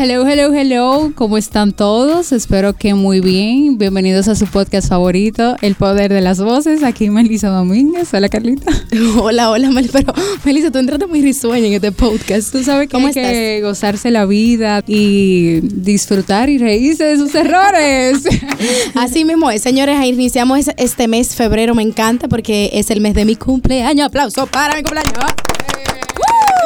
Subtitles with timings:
[0.00, 1.12] Hello, hello, hello.
[1.16, 2.30] ¿Cómo están todos?
[2.30, 3.78] Espero que muy bien.
[3.78, 6.84] Bienvenidos a su podcast favorito, El Poder de las Voces.
[6.84, 8.14] Aquí Melissa Domínguez.
[8.14, 8.70] Hola, Carlita.
[9.20, 9.90] Hola, hola, Mel.
[9.92, 10.14] Pero,
[10.44, 12.52] Melissa, tú entraste muy risueña en este podcast.
[12.52, 18.22] Tú sabes que hay que gozarse la vida y disfrutar y reírse de sus errores.
[18.94, 19.62] Así mismo es.
[19.62, 21.74] Señores, iniciamos este mes, febrero.
[21.74, 24.06] Me encanta porque es el mes de mi cumpleaños.
[24.06, 25.24] Aplauso para mi cumpleaños.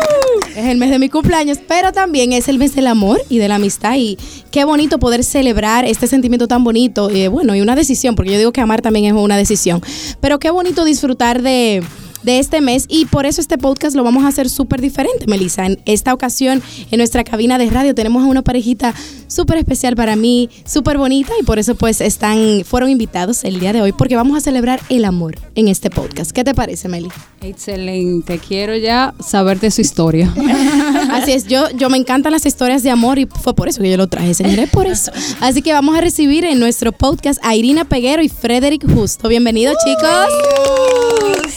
[0.56, 3.48] Es el mes de mi cumpleaños, pero también es el mes del amor y de
[3.48, 3.94] la amistad.
[3.96, 4.18] Y
[4.50, 7.08] qué bonito poder celebrar este sentimiento tan bonito.
[7.10, 9.80] Eh, bueno, y una decisión, porque yo digo que amar también es una decisión.
[10.20, 11.82] Pero qué bonito disfrutar de
[12.22, 15.66] de este mes y por eso este podcast lo vamos a hacer súper diferente, Melissa.
[15.66, 18.94] En esta ocasión, en nuestra cabina de radio, tenemos a una parejita
[19.26, 23.72] súper especial para mí, súper bonita y por eso pues están, fueron invitados el día
[23.72, 26.32] de hoy porque vamos a celebrar el amor en este podcast.
[26.32, 27.08] ¿Qué te parece, Meli?
[27.40, 30.32] Excelente, quiero ya saber de su historia.
[31.10, 33.90] Así es, yo, yo me encantan las historias de amor y fue por eso que
[33.90, 35.10] yo lo traje, señores, por eso.
[35.40, 39.28] Así que vamos a recibir en nuestro podcast a Irina Peguero y Frederick Justo.
[39.28, 41.52] Bienvenidos, chicos.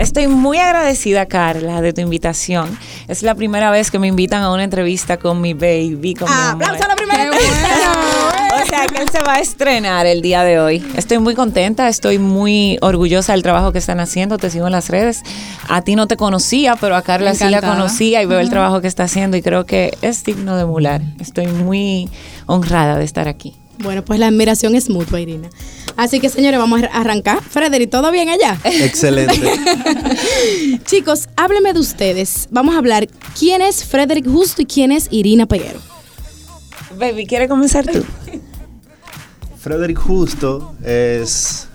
[0.00, 2.78] Estoy muy agradecida, Carla, de tu invitación.
[3.06, 6.52] Es la primera vez que me invitan a una entrevista con mi baby, con ah,
[6.52, 10.58] ¡Aplauso a la primera o sea que él se va a estrenar el día de
[10.58, 10.82] hoy.
[10.96, 14.38] Estoy muy contenta, estoy muy orgullosa del trabajo que están haciendo.
[14.38, 15.22] Te sigo en las redes.
[15.68, 18.80] A ti no te conocía, pero a Carla sí la conocía y veo el trabajo
[18.80, 21.02] que está haciendo y creo que es digno de emular.
[21.18, 22.08] Estoy muy
[22.46, 23.59] honrada de estar aquí.
[23.82, 25.48] Bueno, pues la admiración es mutua, Irina.
[25.96, 27.42] Así que, señores, vamos a arrancar.
[27.42, 28.58] Frederick, ¿todo bien allá?
[28.64, 29.40] Excelente.
[30.84, 32.48] Chicos, hábleme de ustedes.
[32.50, 35.80] Vamos a hablar quién es Frederick Justo y quién es Irina Peguero.
[36.98, 38.04] Baby, ¿quiere comenzar tú?
[39.58, 41.68] Frederick Justo es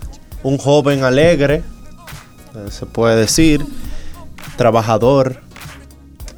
[0.44, 1.64] un joven alegre,
[2.56, 3.66] eh, se puede decir,
[4.58, 5.42] trabajador,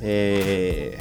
[0.02, 0.98] eh,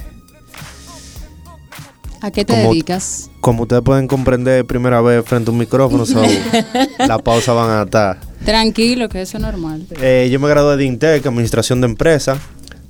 [2.20, 3.30] ¿A qué te dedicas?
[3.40, 6.04] Como ustedes pueden comprender, primera vez frente a un micrófono,
[6.98, 8.20] la pausa van a estar.
[8.44, 9.86] Tranquilo, que eso es normal.
[10.00, 12.38] Eh, yo me gradué de INTEC, Administración de Empresa.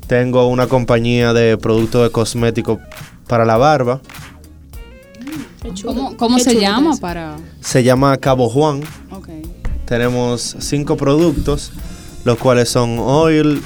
[0.07, 2.79] Tengo una compañía de productos de cosméticos
[3.27, 4.01] para la barba.
[6.17, 7.37] ¿Cómo, se llama para...?
[7.61, 8.83] Se llama Cabo Juan.
[9.85, 11.73] Tenemos cinco productos,
[12.25, 13.63] los cuales son oil,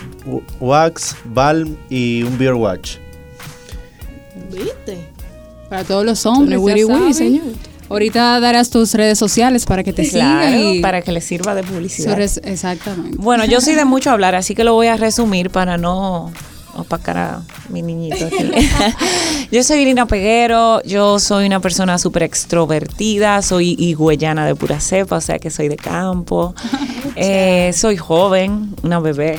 [0.60, 2.96] wax, balm y un beer watch.
[4.52, 4.99] ¿Viste?
[5.70, 6.60] Para todos los hombres.
[7.16, 7.44] señor.
[7.88, 10.81] Ahorita darás tus redes sociales para que te sigan.
[10.82, 12.20] para que les sirva de publicidad.
[12.20, 13.16] exactamente.
[13.19, 16.32] Bueno, yo soy de mucho hablar, así que lo voy a resumir para no
[16.76, 18.28] opacar a mi niñito.
[19.53, 25.16] yo soy Irina Peguero, yo soy una persona súper extrovertida, soy higüeyana de pura cepa,
[25.16, 26.54] o sea que soy de campo.
[27.16, 29.38] Eh, soy joven, una bebé.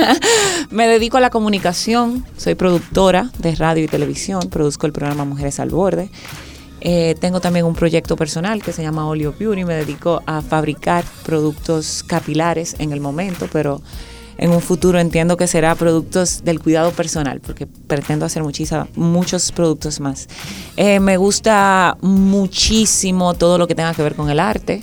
[0.70, 5.60] Me dedico a la comunicación, soy productora de radio y televisión, produzco el programa Mujeres
[5.60, 6.10] al Borde.
[6.80, 9.64] Eh, tengo también un proyecto personal que se llama Olio Beauty.
[9.64, 13.80] Me dedico a fabricar productos capilares en el momento, pero
[14.38, 18.42] en un futuro entiendo que será productos del cuidado personal, porque pretendo hacer
[18.94, 20.28] muchos productos más.
[20.76, 24.82] Eh, me gusta muchísimo todo lo que tenga que ver con el arte.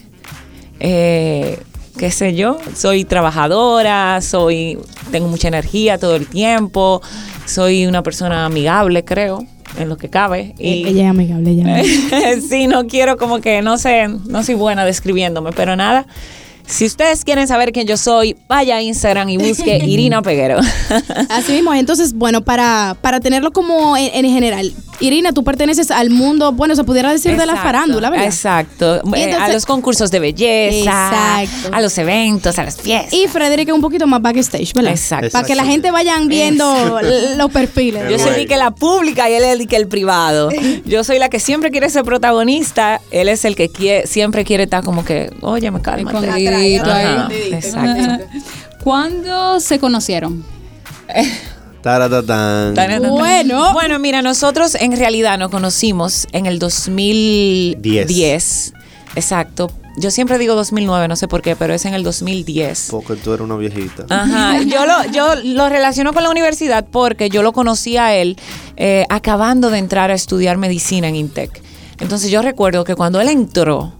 [0.80, 1.60] Eh,
[1.98, 4.80] qué sé yo, soy trabajadora, soy,
[5.12, 7.02] tengo mucha energía todo el tiempo,
[7.46, 9.46] soy una persona amigable, creo
[9.78, 10.56] en lo que cabe.
[10.58, 12.42] Y, ella es amigable, ella.
[12.50, 16.08] sí, no quiero como que, no sé, no soy buena describiéndome, pero nada,
[16.66, 20.60] si ustedes quieren saber quién yo soy, vaya a Instagram y busque Irina Peguero.
[21.30, 26.52] Así mismo, entonces, bueno, para, para tenerlo como en, general, Irina, tú perteneces al mundo,
[26.52, 28.26] bueno, se pudiera decir de la farándula, ¿verdad?
[28.26, 31.40] Exacto, eh, a los concursos de belleza,
[31.72, 33.14] a los eventos, a las fiestas.
[33.14, 34.92] Y Frederick es un poquito más backstage, ¿verdad?
[34.92, 35.30] Exacto.
[35.32, 37.00] Para que la gente vayan viendo
[37.38, 38.10] los perfiles.
[38.10, 40.50] Yo soy que la pública y él es el que el privado.
[40.86, 44.64] Yo soy la que siempre quiere ser protagonista, él es el que quiere, siempre quiere
[44.64, 46.12] estar como que, oye, me calma.
[47.32, 48.26] Exacto.
[48.84, 50.44] ¿Cuándo se conocieron?
[53.10, 53.74] Bueno.
[53.74, 58.74] Bueno, mira, nosotros en realidad nos conocimos en el 2010.
[59.16, 59.70] Exacto.
[59.98, 62.88] Yo siempre digo 2009, no sé por qué, pero es en el 2010.
[62.90, 64.06] Porque tú eres una viejita.
[64.10, 64.60] Ajá.
[64.64, 68.38] Yo lo, yo lo relaciono con la universidad porque yo lo conocí a él
[68.76, 71.62] eh, acabando de entrar a estudiar medicina en INTEC.
[72.00, 73.94] Entonces yo recuerdo que cuando él entró,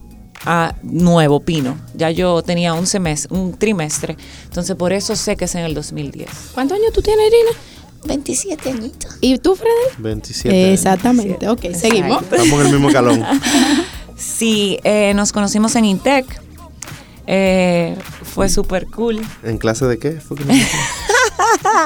[0.46, 1.76] a nuevo Pino.
[1.94, 4.16] Ya yo tenía un semestre, un trimestre.
[4.44, 6.28] Entonces por eso sé que es en el 2010.
[6.54, 7.58] ¿Cuántos años tú tienes, Irina?
[8.06, 9.16] 27 añitos.
[9.20, 9.94] ¿Y tú, Freddy?
[9.98, 10.72] 27.
[10.72, 11.48] Exactamente.
[11.48, 12.22] Ok, seguimos.
[12.22, 13.24] Estamos en el mismo calón.
[14.16, 16.42] sí, eh, nos conocimos en Intec.
[17.26, 19.22] Eh, fue súper cool.
[19.42, 20.20] ¿En clase de qué?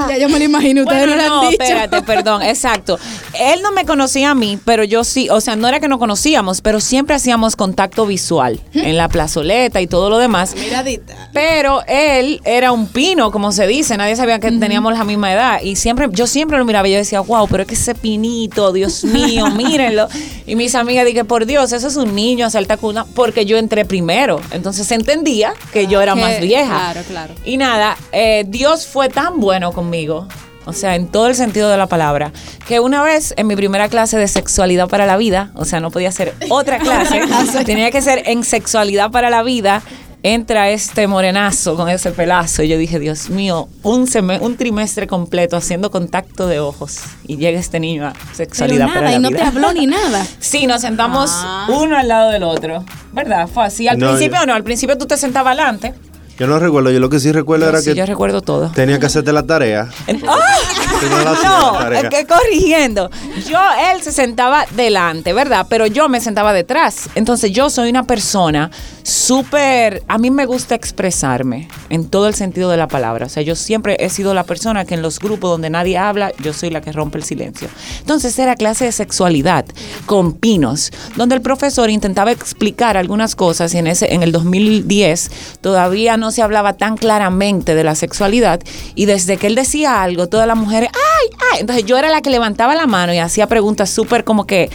[0.08, 1.62] ya yo me lo imagino, ustedes Bueno, no lo no, han dicho.
[1.62, 2.98] espérate, perdón, exacto.
[3.38, 5.98] Él no me conocía a mí, pero yo sí, o sea, no era que no
[5.98, 10.54] conocíamos, pero siempre hacíamos contacto visual en la plazoleta y todo lo demás.
[10.54, 11.30] Miradita.
[11.32, 15.60] Pero él era un pino, como se dice, nadie sabía que teníamos la misma edad.
[15.62, 18.72] Y siempre, yo siempre lo miraba y yo decía, wow, pero es que ese pinito,
[18.72, 20.08] Dios mío, mírenlo.
[20.46, 23.84] Y mis amigas dije, por Dios, eso es un niño, salta cuna, porque yo entré
[23.84, 24.40] primero.
[24.50, 26.66] Entonces se entendía que yo era Que- más vieja.
[26.92, 27.34] claro, claro.
[27.44, 30.26] Y nada, eh, Dios fue tan bueno conmigo.
[30.66, 32.30] O sea, en todo el sentido de la palabra,
[32.66, 35.90] que una vez en mi primera clase de sexualidad para la vida, o sea, no
[35.90, 39.80] podía ser otra clase, tenía que ser en sexualidad para la vida,
[40.22, 42.62] entra este morenazo con ese pelazo.
[42.64, 44.06] Y yo dije, Dios mío, un,
[44.42, 46.98] un trimestre completo haciendo contacto de ojos.
[47.26, 49.38] Y llega este niño a Pero sexualidad para nada, la y no vida.
[49.38, 50.26] te habló ni nada.
[50.40, 51.66] Sí, nos sentamos Ah.
[51.70, 52.84] uno al lado del otro.
[53.12, 53.48] ¿Verdad?
[53.48, 53.88] Fue así.
[53.88, 55.94] Al No, principio yo- no, al principio tú te sentabas adelante.
[56.38, 58.70] Yo no recuerdo, yo lo que sí recuerdo era Sí, que yo recuerdo todo.
[58.74, 59.88] tenía que hacerte la tarea.
[60.06, 60.87] Tú
[61.44, 63.10] no es que corrigiendo.
[63.48, 63.58] Yo,
[63.92, 65.66] él se sentaba delante, ¿verdad?
[65.68, 67.08] Pero yo me sentaba detrás.
[67.14, 68.70] Entonces yo soy una persona
[69.02, 70.02] súper...
[70.08, 73.26] A mí me gusta expresarme en todo el sentido de la palabra.
[73.26, 76.32] O sea, yo siempre he sido la persona que en los grupos donde nadie habla,
[76.42, 77.68] yo soy la que rompe el silencio.
[78.00, 79.64] Entonces era clase de sexualidad
[80.06, 85.30] con pinos, donde el profesor intentaba explicar algunas cosas y en, ese, en el 2010
[85.60, 88.60] todavía no se hablaba tan claramente de la sexualidad
[88.94, 91.60] y desde que él decía algo, todas las mujeres, ¡ay, ay!
[91.60, 94.70] Entonces yo era la que levantaba la mano y hacía preguntas súper como que,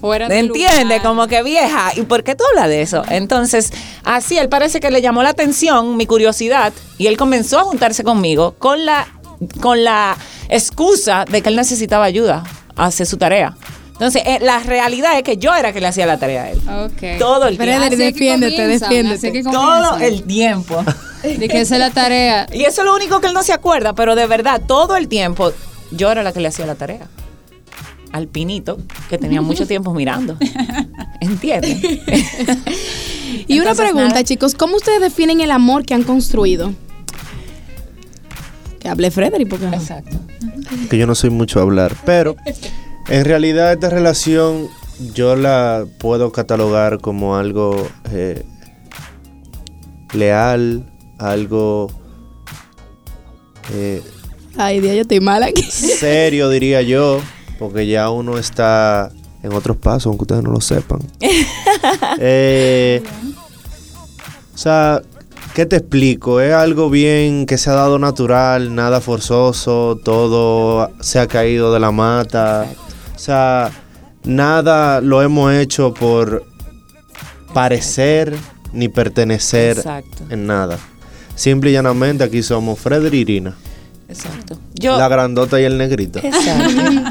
[0.00, 0.96] Fuera de ¿entiende?
[0.96, 1.02] lugar.
[1.02, 3.04] Como que vieja, ¿y por qué tú hablas de eso?
[3.08, 3.72] Entonces,
[4.02, 8.02] así él parece que le llamó la atención mi curiosidad y él comenzó a juntarse
[8.02, 9.06] conmigo con la,
[9.60, 10.16] con la
[10.48, 12.42] excusa de que él necesitaba ayuda
[12.74, 13.56] a hacer su tarea.
[13.96, 16.58] Entonces, eh, la realidad es que yo era que le hacía la tarea a él.
[16.68, 17.18] Ok.
[17.18, 17.88] Todo el tiempo.
[17.88, 19.42] Que defiéndete, comienzan, defiéndete.
[19.44, 20.84] Todo el tiempo.
[21.22, 22.46] De que esa es la tarea.
[22.52, 25.08] Y eso es lo único que él no se acuerda, pero de verdad, todo el
[25.08, 25.50] tiempo
[25.92, 27.06] yo era la que le hacía la tarea.
[28.12, 28.78] Al pinito,
[29.08, 30.36] que tenía mucho tiempo mirando.
[31.20, 31.78] ¿Entiendes?
[33.48, 34.24] Y una Entonces, pregunta, nada.
[34.24, 36.72] chicos, ¿cómo ustedes definen el amor que han construido?
[38.80, 40.18] Que hable Frederick, porque Exacto.
[40.88, 42.36] que yo no soy mucho a hablar, pero
[43.08, 44.68] en realidad esta relación
[45.14, 48.44] yo la puedo catalogar como algo eh,
[50.12, 51.90] leal, algo
[53.72, 54.02] eh,
[54.58, 55.62] Ay, Dios, yo estoy mal aquí.
[55.62, 57.20] serio, diría yo,
[57.58, 59.10] porque ya uno está
[59.42, 61.00] en otros pasos, aunque ustedes no lo sepan.
[62.18, 63.02] Eh,
[64.54, 65.02] o sea,
[65.54, 66.40] ¿qué te explico?
[66.40, 71.80] Es algo bien que se ha dado natural, nada forzoso, todo se ha caído de
[71.80, 72.66] la mata.
[73.16, 73.72] O sea,
[74.24, 76.44] nada lo hemos hecho por
[77.52, 78.36] parecer
[78.72, 80.24] ni pertenecer Exacto.
[80.30, 80.78] en nada.
[81.34, 83.54] Simple y llanamente aquí somos Frederick y Irina.
[84.08, 84.56] Exacto.
[84.74, 86.20] Yo, La grandota y el negrito.
[86.22, 87.10] Exacto.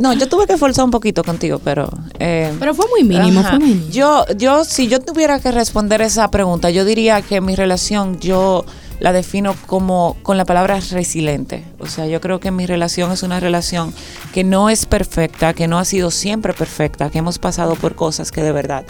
[0.00, 1.88] No, yo tuve que forzar un poquito contigo, pero...
[2.18, 3.90] eh, Pero fue muy mínimo, fue mínimo.
[3.90, 8.64] Yo, yo, si yo tuviera que responder esa pregunta, yo diría que mi relación yo
[9.00, 11.64] la defino como con la palabra resiliente.
[11.78, 13.94] O sea, yo creo que mi relación es una relación
[14.32, 18.30] que no es perfecta, que no ha sido siempre perfecta, que hemos pasado por cosas
[18.30, 18.84] que de verdad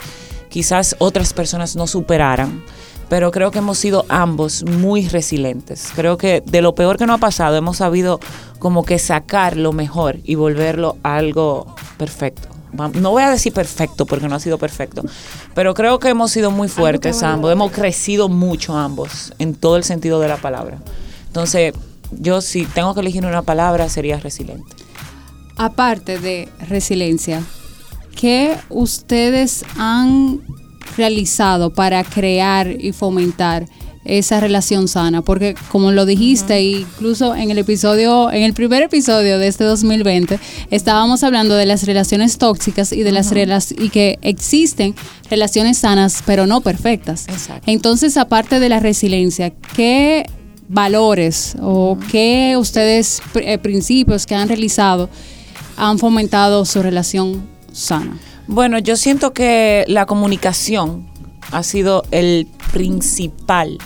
[0.48, 2.64] quizás otras personas no superaran.
[3.08, 5.92] Pero creo que hemos sido ambos muy resilientes.
[5.94, 8.20] Creo que de lo peor que nos ha pasado hemos sabido
[8.58, 12.57] como que sacar lo mejor y volverlo a algo perfecto.
[12.72, 15.02] No voy a decir perfecto porque no ha sido perfecto,
[15.54, 19.84] pero creo que hemos sido muy fuertes ambos, hemos crecido mucho ambos en todo el
[19.84, 20.78] sentido de la palabra.
[21.26, 21.72] Entonces,
[22.10, 24.76] yo si tengo que elegir una palabra sería resiliente.
[25.56, 27.42] Aparte de resiliencia,
[28.14, 30.40] ¿qué ustedes han
[30.96, 33.66] realizado para crear y fomentar
[34.08, 35.22] esa relación sana?
[35.22, 40.40] Porque como lo dijiste, incluso en el episodio, en el primer episodio de este 2020,
[40.70, 44.94] estábamos hablando de las relaciones tóxicas y de las relac- y que existen
[45.30, 47.28] relaciones sanas, pero no perfectas.
[47.28, 47.70] Exacto.
[47.70, 50.24] Entonces, aparte de la resiliencia, ¿qué
[50.68, 55.08] valores o qué ustedes eh, principios que han realizado
[55.76, 58.18] han fomentado su relación sana?
[58.46, 61.06] Bueno, yo siento que la comunicación
[61.50, 63.78] ha sido el principal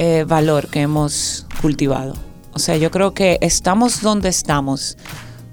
[0.00, 2.14] eh, valor que hemos cultivado.
[2.52, 4.96] O sea, yo creo que estamos donde estamos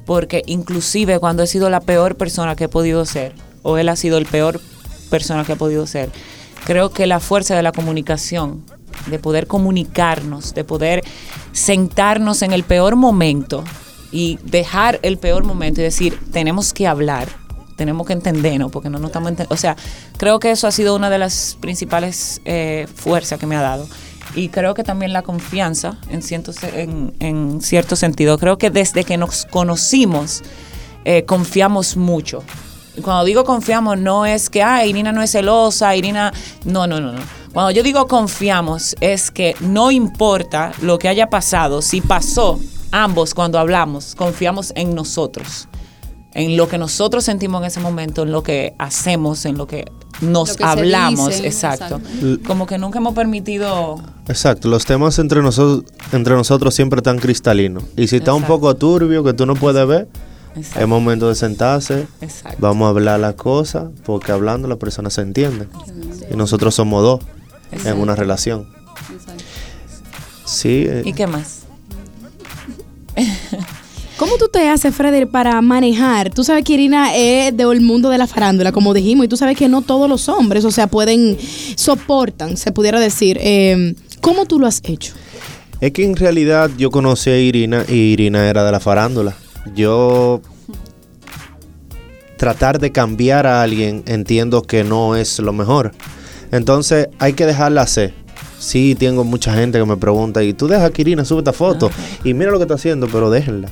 [0.06, 3.34] porque inclusive cuando he sido la peor persona que he podido ser,
[3.64, 4.62] o él ha sido el peor
[5.10, 6.12] persona que ha podido ser,
[6.64, 8.64] creo que la fuerza de la comunicación,
[9.08, 11.04] de poder comunicarnos, de poder
[11.52, 13.64] sentarnos en el peor momento
[14.12, 17.30] y dejar el peor momento y decir, tenemos que hablar,
[17.78, 19.56] tenemos que entendernos, porque no nos estamos entendiendo.
[19.56, 19.76] O sea,
[20.18, 23.88] creo que eso ha sido una de las principales eh, fuerzas que me ha dado.
[24.34, 28.38] Y creo que también la confianza en cierto, en, cierto sentido.
[28.38, 30.44] Creo que desde que nos conocimos
[31.04, 32.44] eh, confiamos mucho.
[33.02, 36.34] Cuando digo confiamos no es que, ah, Irina no es celosa, Irina...
[36.64, 37.22] No, no, no, no.
[37.54, 42.60] Cuando yo digo confiamos es que no importa lo que haya pasado, si pasó,
[42.92, 45.68] ambos cuando hablamos, confiamos en nosotros
[46.36, 49.86] en lo que nosotros sentimos en ese momento, en lo que hacemos, en lo que
[50.20, 51.96] nos Lo que se hablamos, exacto.
[51.96, 52.44] exacto.
[52.46, 57.86] Como que nunca hemos permitido Exacto, los temas entre nosotros, entre nosotros siempre están cristalinos.
[57.96, 60.10] Y si está un poco turbio que tú no puedes ver,
[60.58, 60.82] Exacto.
[60.82, 62.58] es momento de sentarse, Exacto.
[62.60, 65.70] vamos a hablar las cosas, porque hablando las personas se entienden.
[66.30, 67.22] Y nosotros somos dos
[67.86, 68.68] en una relación.
[69.14, 69.44] Exacto.
[70.44, 71.65] Sí, eh, ¿Y qué más?
[74.18, 76.30] ¿Cómo tú te haces, Frederick, para manejar?
[76.30, 79.58] Tú sabes que Irina es del mundo de la farándula, como dijimos, y tú sabes
[79.58, 81.38] que no todos los hombres, o sea, pueden,
[81.76, 83.38] soportan, se pudiera decir.
[83.42, 85.14] Eh, ¿Cómo tú lo has hecho?
[85.82, 89.36] Es que en realidad yo conocí a Irina y Irina era de la farándula.
[89.76, 90.42] Yo
[92.38, 95.92] tratar de cambiar a alguien entiendo que no es lo mejor.
[96.52, 98.14] Entonces hay que dejarla ser.
[98.60, 101.92] Sí, tengo mucha gente que me pregunta, ¿y tú dejas que Irina sube esta foto?
[102.24, 103.70] Y mira lo que está haciendo, pero déjenla.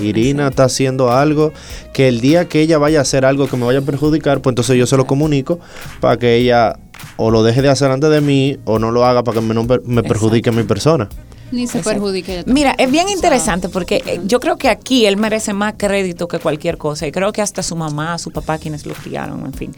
[0.00, 1.52] Irina está haciendo algo
[1.92, 4.52] que el día que ella vaya a hacer algo que me vaya a perjudicar, pues
[4.52, 5.58] entonces yo se lo comunico
[6.00, 6.78] para que ella
[7.16, 9.54] o lo deje de hacer antes de mí o no lo haga para que me,
[9.54, 11.08] no me perjudique a mi persona.
[11.52, 12.00] Ni se Exacto.
[12.00, 12.32] perjudique.
[12.32, 16.26] ella Mira, es bien interesante porque eh, yo creo que aquí él merece más crédito
[16.26, 17.06] que cualquier cosa.
[17.06, 19.74] Y creo que hasta su mamá, su papá, quienes lo criaron, en fin.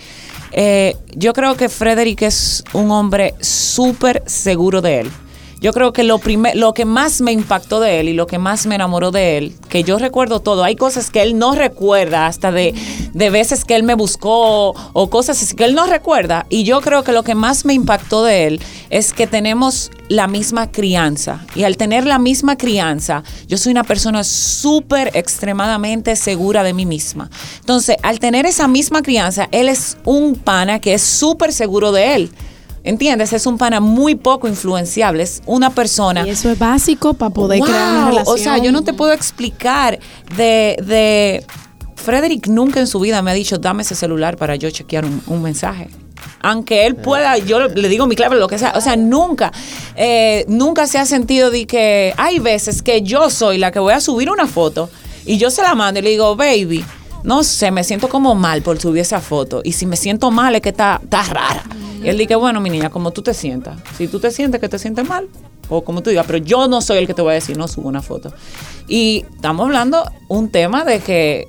[0.52, 5.10] Eh, yo creo que Frederick es un hombre súper seguro de él.
[5.64, 8.36] Yo creo que lo, primer, lo que más me impactó de él y lo que
[8.36, 12.26] más me enamoró de él, que yo recuerdo todo, hay cosas que él no recuerda,
[12.26, 12.74] hasta de,
[13.14, 16.44] de veces que él me buscó o cosas que él no recuerda.
[16.50, 20.26] Y yo creo que lo que más me impactó de él es que tenemos la
[20.26, 21.46] misma crianza.
[21.54, 26.84] Y al tener la misma crianza, yo soy una persona súper extremadamente segura de mí
[26.84, 27.30] misma.
[27.60, 32.16] Entonces, al tener esa misma crianza, él es un pana que es súper seguro de
[32.16, 32.30] él.
[32.84, 33.32] ¿Entiendes?
[33.32, 35.22] Es un pana muy poco influenciable.
[35.22, 38.34] Es una persona Y eso es básico para poder crear una relación.
[38.34, 39.98] O sea, yo no te puedo explicar
[40.36, 41.44] de, de
[41.96, 45.22] Frederick nunca en su vida me ha dicho, dame ese celular para yo chequear un,
[45.26, 45.88] un mensaje.
[46.40, 48.74] Aunque él pueda, yo le digo mi clave, lo que sea.
[48.76, 49.50] O sea, nunca,
[49.96, 53.94] eh, nunca se ha sentido de que hay veces que yo soy la que voy
[53.94, 54.90] a subir una foto
[55.24, 56.84] y yo se la mando y le digo, baby,
[57.24, 59.62] no sé, me siento como mal por subir esa foto.
[59.64, 61.64] Y si me siento mal es que está, está rara.
[62.02, 63.78] Y él dice, bueno, mi niña, como tú te sientas.
[63.96, 65.26] Si tú te sientes que te sientes mal,
[65.70, 67.66] o como tú digas, pero yo no soy el que te voy a decir, no
[67.66, 68.32] subo una foto.
[68.88, 71.48] Y estamos hablando un tema de que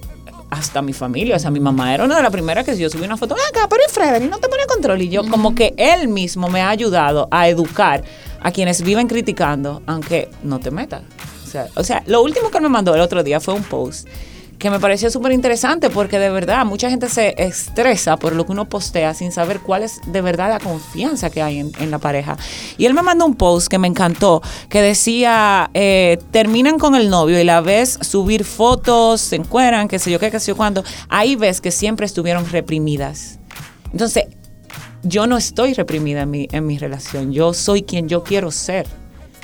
[0.50, 2.89] hasta mi familia, o sea, mi mamá era una de las primeras que si yo
[2.89, 5.01] subí una foto, "Ven acá, pero y Frederick, no te pone control.
[5.01, 8.05] Y yo, como que él mismo me ha ayudado a educar
[8.41, 11.01] a quienes viven criticando, aunque no te metas.
[11.46, 13.63] O sea, o sea, lo último que él me mandó el otro día fue un
[13.63, 14.08] post
[14.66, 18.52] que me pareció súper interesante porque de verdad mucha gente se estresa por lo que
[18.52, 22.36] uno postea sin saber cuál es de verdad la confianza que hay en, la pareja.
[22.76, 27.12] Y él me mandó un post que me encantó, que decía, eh, terminan con el
[27.12, 30.58] novio y la ves subir fotos, se encueran, qué sé yo qué, qué sé yo
[30.58, 30.84] cuándo.
[31.10, 33.38] Ahí ves que siempre estuvieron reprimidas.
[33.92, 34.24] Entonces,
[35.04, 38.88] yo no estoy reprimida en mi, en mi relación, yo soy quien yo quiero ser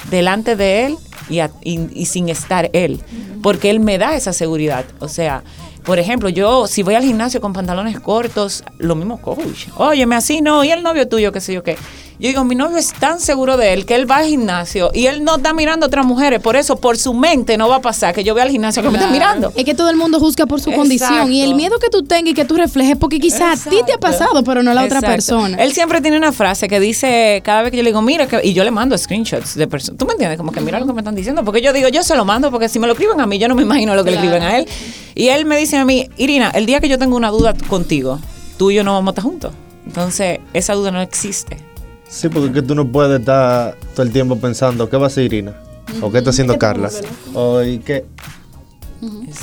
[0.10, 0.98] delante de él
[1.30, 3.02] y, sin estar él,
[3.42, 4.86] porque él me da esa seguridad.
[5.00, 5.44] O sea,
[5.84, 10.42] por ejemplo, yo si voy al gimnasio con pantalones cortos, lo mismo coach, óyeme así
[10.42, 11.78] no, y el novio tuyo, qué sé yo qué.
[12.22, 15.08] Yo digo, mi novio es tan seguro de él que él va al gimnasio y
[15.08, 17.82] él no está mirando a otras mujeres, por eso por su mente no va a
[17.82, 19.52] pasar que yo vea al gimnasio que me está mirando.
[19.56, 20.82] Es que todo el mundo juzga por su Exacto.
[20.84, 23.78] condición y el miedo que tú tengas y que tú reflejes, porque quizás a ti
[23.88, 25.58] te ha pasado, pero no a la otra persona.
[25.58, 28.40] Él siempre tiene una frase que dice, cada vez que yo le digo, mira, que,
[28.44, 29.98] y yo le mando screenshots de personas.
[29.98, 30.38] ¿Tú me entiendes?
[30.38, 31.44] Como que mira lo que me están diciendo.
[31.44, 33.48] Porque yo digo, yo se lo mando, porque si me lo escriben a mí, yo
[33.48, 34.68] no me imagino lo que le escriben a él.
[35.16, 38.20] Y él me dice a mí, Irina, el día que yo tengo una duda contigo,
[38.60, 39.54] tú y yo no vamos a estar juntos.
[39.88, 41.71] Entonces, esa duda no existe.
[42.12, 45.08] Sí, porque es que tú no puedes estar todo el tiempo pensando, ¿qué va a
[45.08, 45.56] hacer Irina?
[46.02, 46.90] ¿O qué está haciendo Carla?
[47.34, 48.06] ¿O y qué?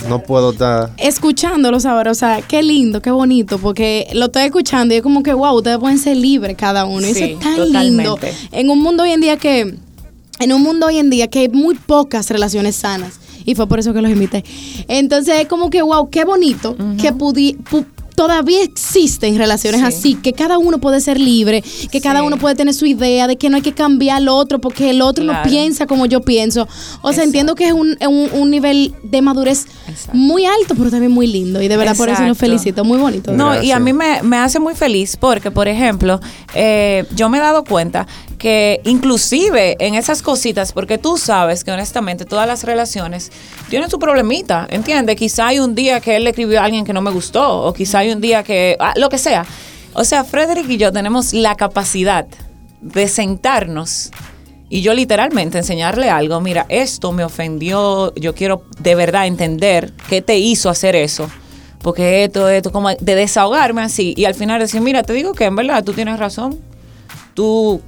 [0.09, 0.93] No puedo estar...
[0.99, 5.23] Escuchándolos ahora, o sea, qué lindo, qué bonito, porque lo estoy escuchando y es como
[5.23, 7.07] que, wow, ustedes pueden ser libres cada uno.
[7.07, 7.83] y eso es tan totalmente.
[7.83, 8.19] lindo.
[8.53, 9.75] En un mundo hoy en día que,
[10.41, 13.19] en un mundo hoy en día que hay muy pocas relaciones sanas.
[13.45, 14.45] Y fue por eso que los invité.
[14.89, 17.87] Entonces es como que, wow, qué bonito que pudi- pu-
[18.19, 19.87] todavía existen relaciones Sí.
[19.87, 23.37] así, que cada uno puede ser libre, que cada uno puede tener su idea, de
[23.37, 26.63] que no hay que cambiar al otro porque el otro no piensa como yo pienso.
[26.63, 27.23] O sea, Exacto.
[27.23, 29.67] entiendo que es un, un- un nivel de madurez
[30.13, 31.63] muy alto, pero también muy lindo.
[31.63, 32.41] Y de verdad por eso lo Exacto.
[32.41, 32.85] felicito.
[32.85, 33.31] Muy bonito.
[33.31, 36.19] No, y a mí me, me hace muy feliz porque, por ejemplo,
[36.55, 41.73] eh, yo me he dado cuenta que inclusive en esas cositas, porque tú sabes que
[41.73, 43.31] honestamente todas las relaciones
[43.69, 45.17] tienen su problemita, ¿entiendes?
[45.17, 47.73] Quizá hay un día que él le escribió a alguien que no me gustó, o
[47.73, 49.45] quizá hay un día que, ah, lo que sea.
[49.95, 52.27] O sea, Frederick y yo tenemos la capacidad
[52.81, 54.11] de sentarnos
[54.71, 60.23] y yo literalmente enseñarle algo, mira, esto me ofendió, yo quiero de verdad entender qué
[60.23, 61.29] te hizo hacer eso.
[61.83, 64.13] Porque esto, esto, como de desahogarme así.
[64.17, 66.59] Y al final decir, mira, te digo que en verdad tú tienes razón.
[67.39, 67.81] Tú,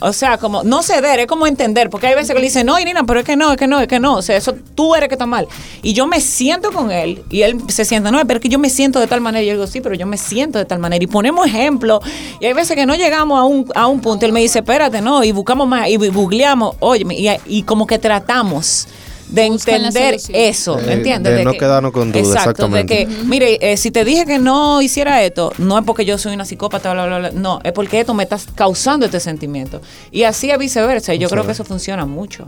[0.00, 1.88] o sea, como, no ceder, es como entender.
[1.88, 3.80] Porque hay veces que le dicen, no, Irina, pero es que no, es que no,
[3.80, 4.16] es que no.
[4.16, 5.48] O sea, eso tú eres que está mal.
[5.82, 8.58] Y yo me siento con él y él se siente, no, pero es que yo
[8.58, 9.42] me siento de tal manera.
[9.42, 11.02] Y yo digo, sí, pero yo me siento de tal manera.
[11.02, 12.00] Y ponemos ejemplos.
[12.38, 14.26] Y hay veces que no llegamos a un, a un punto.
[14.26, 17.98] Él me dice, espérate, no, y buscamos más, y googleamos, oye, y, y como que
[17.98, 18.88] tratamos
[19.28, 21.36] de entender eso, De- ¿entiendes?
[21.36, 22.94] de no quedarnos con dudas, Exacto, exactamente.
[22.94, 26.16] de que, mire, eh, si te dije que no hiciera esto, no es porque yo
[26.18, 29.80] soy una psicópata, bla, bla, bla, no, es porque esto me está causando este sentimiento.
[30.10, 32.46] Y así es viceversa, y yo creo que eso funciona mucho.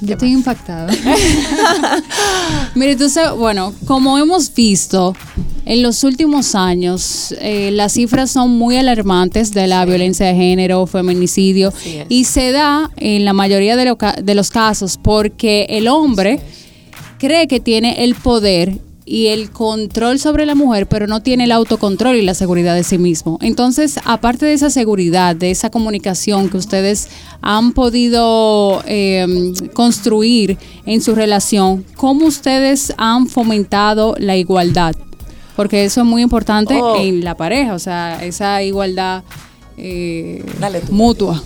[0.00, 0.90] Yo estoy impactada.
[2.74, 5.14] Mire, entonces, bueno, como hemos visto
[5.66, 10.86] en los últimos años, eh, las cifras son muy alarmantes de la violencia de género,
[10.86, 11.72] feminicidio,
[12.08, 16.40] y se da en la mayoría de, lo de los casos porque el hombre
[17.18, 21.52] cree que tiene el poder y el control sobre la mujer, pero no tiene el
[21.52, 23.38] autocontrol y la seguridad de sí mismo.
[23.42, 27.08] Entonces, aparte de esa seguridad, de esa comunicación que ustedes
[27.40, 34.94] han podido eh, construir en su relación, ¿cómo ustedes han fomentado la igualdad?
[35.56, 36.96] Porque eso es muy importante Oh.
[36.98, 39.24] en la pareja, o sea, esa igualdad
[39.76, 40.92] eh, Dale tú.
[40.92, 41.42] mutua,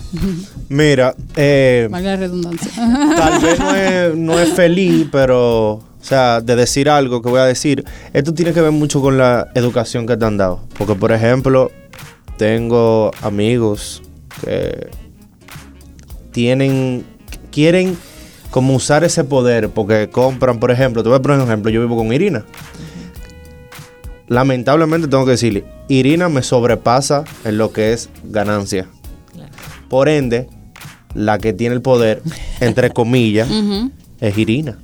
[0.69, 2.69] Mira, eh, valga la redundancia.
[3.15, 7.39] tal vez no es, no es feliz, pero, o sea, de decir algo que voy
[7.39, 7.83] a decir,
[8.13, 10.61] esto tiene que ver mucho con la educación que te han dado.
[10.77, 11.71] Porque, por ejemplo,
[12.37, 14.03] tengo amigos
[14.43, 14.91] que
[16.31, 17.03] tienen,
[17.51, 17.97] quieren
[18.51, 21.81] como usar ese poder porque compran, por ejemplo, te voy a poner un ejemplo, yo
[21.81, 22.45] vivo con Irina.
[24.27, 28.85] Lamentablemente tengo que decirle, Irina me sobrepasa en lo que es ganancia.
[29.89, 30.49] Por ende,
[31.15, 32.21] la que tiene el poder,
[32.59, 33.49] entre comillas,
[34.19, 34.77] es Irina.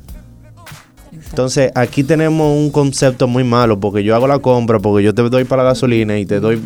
[1.31, 5.21] Entonces, aquí tenemos un concepto muy malo, porque yo hago la compra, porque yo te
[5.23, 6.61] doy para la gasolina y te doy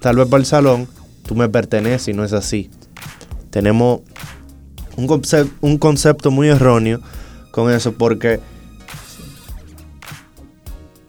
[0.00, 0.88] tal vez para el salón,
[1.24, 2.70] tú me perteneces y no es así.
[3.50, 4.00] Tenemos
[4.96, 7.00] un, concep- un concepto muy erróneo
[7.52, 8.40] con eso, porque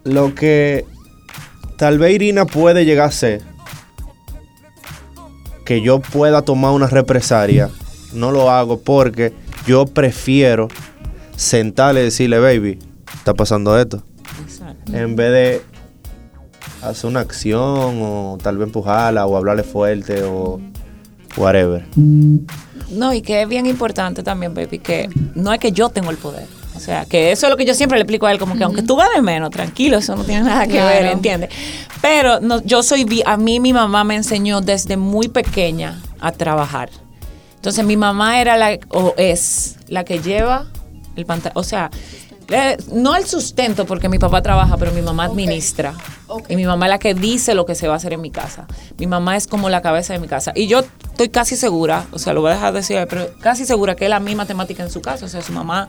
[0.03, 0.85] lo que
[1.77, 3.41] tal vez Irina puede llegar a ser,
[5.65, 7.71] que yo pueda tomar una represalia,
[8.13, 9.33] no lo hago porque
[9.65, 10.67] yo prefiero
[11.35, 12.77] sentarle y decirle, baby,
[13.21, 14.03] está pasando esto.
[14.43, 14.95] Exacto.
[14.95, 15.61] En vez de
[16.81, 20.59] hacer una acción o tal vez empujarla o hablarle fuerte o
[21.37, 21.85] whatever.
[22.89, 26.17] No, y que es bien importante también, baby, que no es que yo tengo el
[26.17, 26.47] poder.
[26.75, 28.63] O sea, que eso es lo que yo siempre le explico a él, como que
[28.63, 30.87] aunque tú ganes menos, tranquilo, eso no tiene nada que Claro.
[30.87, 31.49] ver, ¿entiendes?
[32.01, 36.89] Pero no, yo soy, a mí mi mamá me enseñó desde muy pequeña a trabajar.
[37.55, 40.65] Entonces mi mamá era la, o es, la que lleva
[41.15, 41.91] el pantalón, o sea,
[42.51, 45.93] eh, no el sustento porque mi papá trabaja, pero mi mamá administra.
[46.49, 48.31] Y mi mamá es la que dice lo que se va a hacer en mi
[48.31, 48.67] casa.
[48.97, 50.51] Mi mamá es como la cabeza de mi casa.
[50.55, 53.95] Y yo estoy casi segura, o sea, lo voy a dejar decir, pero casi segura
[53.95, 55.25] que es la misma temática en su casa.
[55.25, 55.87] O sea, su mamá,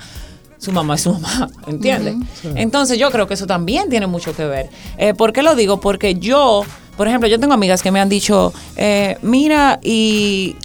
[0.59, 2.17] su mamá es su mamá, ¿entiendes?
[2.55, 4.71] Entonces yo creo que eso también tiene mucho que ver.
[4.99, 5.81] Eh, ¿Por qué lo digo?
[5.81, 6.65] Porque yo,
[6.97, 10.57] por ejemplo, yo tengo amigas que me han dicho, eh, mira, y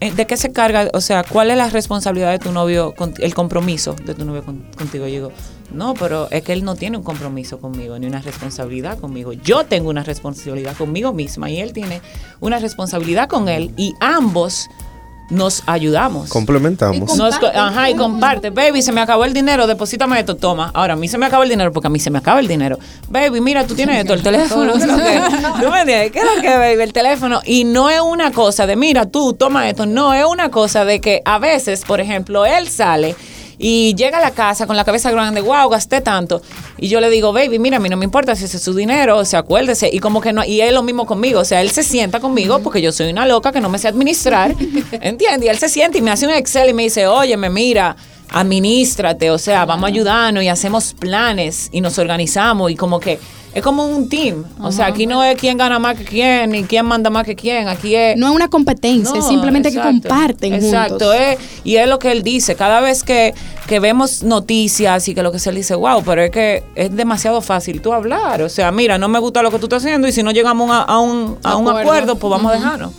[0.00, 0.88] ¿De qué se carga?
[0.94, 4.44] O sea, ¿cuál es la responsabilidad de tu novio, con- el compromiso de tu novio
[4.44, 5.06] con- contigo?
[5.06, 5.32] Yo digo,
[5.72, 9.32] no, pero es que él no tiene un compromiso conmigo, ni una responsabilidad conmigo.
[9.32, 12.00] Yo tengo una responsabilidad conmigo misma y él tiene
[12.40, 14.68] una responsabilidad con él y ambos
[15.30, 16.30] nos ayudamos.
[16.30, 17.16] Complementamos.
[17.16, 18.50] Nos ajá, y comparte.
[18.50, 20.70] Baby, se me acabó el dinero, deposítame esto, toma.
[20.74, 22.48] Ahora, a mí se me acabó el dinero porque a mí se me acaba el
[22.48, 22.78] dinero.
[23.08, 24.72] Baby, mira, tú tienes esto, el teléfono.
[24.72, 26.12] ¿Tú me entiendes?
[26.12, 26.82] ¿Qué es lo que, baby?
[26.82, 27.40] El teléfono.
[27.44, 29.86] Y no es una cosa de, mira, tú, toma esto.
[29.86, 33.14] No, es una cosa de que a veces, por ejemplo, él sale
[33.58, 36.40] y llega a la casa con la cabeza grande, wow, gasté tanto.
[36.76, 38.74] Y yo le digo, baby, mira, a mí no me importa si ese es su
[38.74, 39.90] dinero, o sea, acuérdese.
[39.92, 42.60] Y como que no, y es lo mismo conmigo, o sea, él se sienta conmigo
[42.60, 44.54] porque yo soy una loca que no me sé administrar,
[44.92, 45.46] ¿entiendes?
[45.46, 47.96] Y él se sienta y me hace un Excel y me dice, óyeme, mira,
[48.30, 53.18] administrate, o sea, vamos a ayudarnos y hacemos planes y nos organizamos y como que
[53.54, 54.44] es como un team.
[54.60, 57.34] O sea, aquí no es quién gana más que quién ni quién manda más que
[57.34, 57.66] quién.
[57.66, 58.16] Aquí es.
[58.16, 62.22] No es una competencia, es simplemente que comparten Exacto, es- y es lo que él
[62.22, 62.54] dice.
[62.56, 63.34] Cada vez que,
[63.66, 66.94] que vemos noticias y que lo que se le dice, wow, pero es que es
[66.94, 68.42] demasiado fácil tú hablar.
[68.42, 70.70] O sea, mira, no me gusta lo que tú estás haciendo y si no llegamos
[70.70, 71.80] a, a un, a un Acuerdo.
[71.90, 72.92] acuerdo, pues vamos a dejarnos.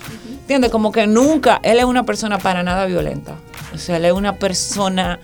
[0.50, 0.72] ¿Entiendes?
[0.72, 3.36] Como que nunca, él es una persona para nada violenta.
[3.72, 5.20] O sea, él es una persona...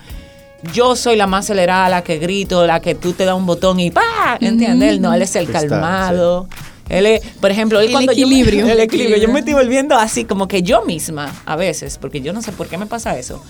[0.71, 3.79] Yo soy la más acelerada, la que grito, la que tú te das un botón
[3.79, 4.37] y ¡pa!
[4.39, 4.87] ¿Entiendes?
[4.91, 6.47] Él no, él es el Está, calmado.
[6.89, 8.67] Él es, por ejemplo, él El cuando yo me- equilibrio.
[8.71, 9.17] el equilibrio.
[9.17, 12.51] Yo me estoy volviendo así, como que yo misma, a veces, porque yo no sé
[12.51, 13.43] por qué me pasa eso.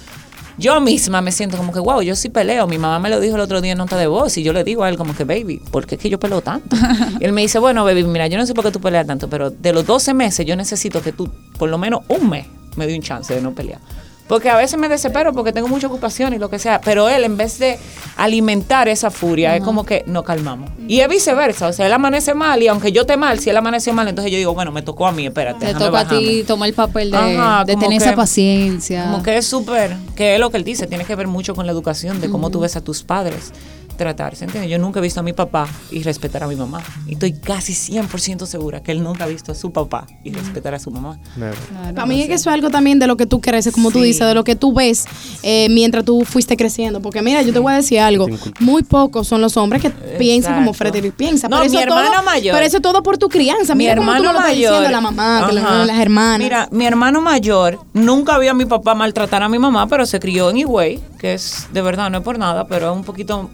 [0.58, 2.68] Yo misma me siento como que, wow, yo sí peleo.
[2.68, 4.64] Mi mamá me lo dijo el otro día en nota de voz y yo le
[4.64, 6.76] digo a él como que, baby, ¿por qué es que yo peleo tanto?
[7.20, 9.30] y él me dice, bueno, baby, mira, yo no sé por qué tú peleas tanto,
[9.30, 12.88] pero de los 12 meses yo necesito que tú, por lo menos un mes, me
[12.88, 13.82] dé un chance de no pelear.
[14.28, 16.82] Porque a veces me desespero porque tengo mucha ocupación y lo que sea.
[16.82, 17.78] Pero él, en vez de
[18.18, 20.72] alimentar esa furia, es como que nos calmamos.
[20.88, 21.68] Y es viceversa.
[21.68, 24.32] O sea, él amanece mal y aunque yo esté mal, si él amanece mal, entonces
[24.32, 25.68] yo digo, bueno, me tocó a mí, espérate.
[25.68, 29.04] Te toca a ti tomar el papel de, Ajá, de tener que- esa paciencia.
[29.12, 31.66] Como que es súper, que es lo que él dice, tiene que ver mucho con
[31.68, 33.52] la educación, de cómo tú ves a tus padres
[33.96, 34.70] tratarse, ¿entiendes?
[34.72, 36.82] Yo nunca he visto a mi papá y respetar a mi mamá.
[37.08, 40.74] Y estoy casi 100% segura que él nunca ha visto a su papá y respetar
[40.76, 41.18] a su mamá.
[41.36, 41.56] Never.
[41.56, 41.96] Claro.
[41.96, 44.02] Para mí es que eso es algo también de lo que tú creces, como tú
[44.02, 45.06] dices, de lo que tú ves
[45.44, 47.02] eh, mientras tú fuiste creciendo.
[47.02, 48.28] Porque mira, yo te voy a decir algo,
[48.60, 51.48] muy pocos son los hombres que piensan como Frederick piensa.
[51.48, 52.56] No, pero mi eso hermano todo, mayor.
[52.56, 53.76] Pero eso todo por tu crianza.
[53.76, 56.40] Mira cómo tú me lo estás diciendo la mamá, las hermanas.
[56.40, 60.20] Mira, mi hermano mayor nunca vio a mi papá maltratar a mi mamá, pero se
[60.20, 63.50] crió en Higüey, que es de verdad, no es por nada, pero es un poquito.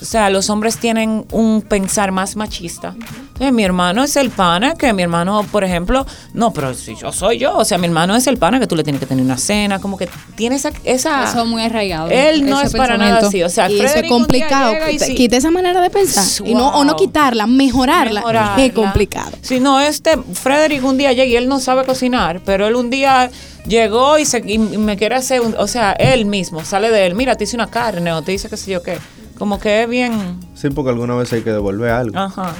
[0.00, 2.94] O sea, los hombres tienen un pensar más machista.
[2.96, 7.10] Entonces, mi hermano es el pana que mi hermano, por ejemplo, no, pero si yo
[7.12, 9.24] soy yo, o sea, mi hermano es el pana que tú le tienes que tener
[9.24, 10.70] una cena, como que tiene esa.
[10.84, 12.10] esa Eso es muy arraigado.
[12.10, 13.42] él no es para nada así.
[13.42, 14.72] O sea, y eso es complicado.
[14.88, 16.24] Quita- sí- Quita esa manera de pensar.
[16.46, 18.20] Y no, o no quitarla, mejorarla.
[18.20, 18.64] mejorarla.
[18.64, 19.32] Es complicado.
[19.40, 22.88] Sí, no, este, Frederick un día llega y él no sabe cocinar, pero él un
[22.88, 23.30] día
[23.66, 27.16] llegó y, se, y me quiere hacer, un- o sea, él mismo, sale de él,
[27.16, 28.96] mira, te hice una carne o te dice qué sé yo qué.
[29.38, 32.18] Como que es bien, Sí, porque alguna vez hay que devolver algo.
[32.18, 32.56] ajá.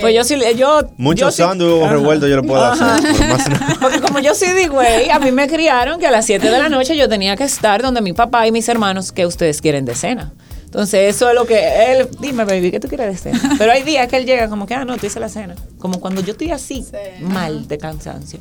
[0.00, 0.80] Pues yo sí, yo...
[0.96, 1.92] Muchos sí- sándwiches Ajá.
[1.92, 2.86] revueltos yo lo puedo hacer.
[3.28, 3.76] más nada.
[3.80, 6.58] Porque como yo soy de güey, a mí me criaron que a las 7 de
[6.58, 9.84] la noche yo tenía que estar donde mi papá y mis hermanos que ustedes quieren
[9.84, 10.32] de cena.
[10.64, 13.54] Entonces, eso es lo que él, dime, baby, ¿qué tú quieres de cena?
[13.58, 15.54] Pero hay días que él llega como que, ah, no, te hice la cena.
[15.78, 16.84] Como cuando yo estoy así,
[17.20, 18.40] mal de cansancio.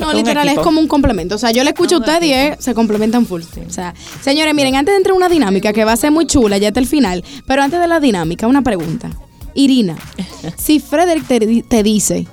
[0.00, 1.34] No, literal, es como un complemento.
[1.34, 3.42] O sea, yo le escucho a Un usted y eh, se complementan full.
[3.66, 6.26] O sea, señores, miren, antes de entrar a una dinámica que va a ser muy
[6.26, 9.10] chula, ya está el final, pero antes de la dinámica, una pregunta.
[9.54, 9.96] Irina,
[10.56, 12.26] si Frederick te, di- te dice,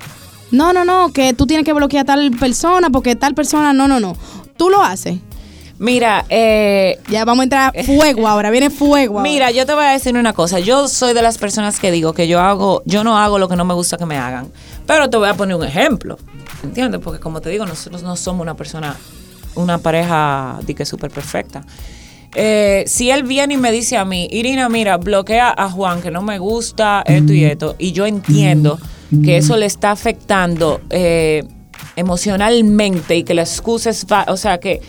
[0.51, 3.87] no, no, no, que tú tienes que bloquear a tal persona porque tal persona, no,
[3.87, 4.15] no, no,
[4.57, 5.17] tú lo haces.
[5.77, 9.17] Mira, eh, Ya vamos a entrar a fuego ahora, viene fuego.
[9.17, 9.23] ahora.
[9.31, 10.59] Mira, yo te voy a decir una cosa.
[10.59, 13.55] Yo soy de las personas que digo que yo hago, yo no hago lo que
[13.55, 14.51] no me gusta que me hagan.
[14.85, 16.19] Pero te voy a poner un ejemplo.
[16.63, 17.01] ¿Entiendes?
[17.03, 18.95] Porque como te digo, nosotros no somos una persona,
[19.55, 21.63] una pareja de que súper perfecta.
[22.33, 26.11] Eh, si él viene y me dice a mí, Irina, mira, bloquea a Juan, que
[26.11, 28.79] no me gusta esto y esto, y yo entiendo
[29.23, 31.43] que eso le está afectando eh,
[31.97, 34.79] emocionalmente y que la excusa es, o sea, que,